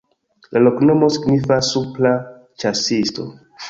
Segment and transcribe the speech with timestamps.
[0.57, 3.33] La loknomo signifas: supra-ĉasisto.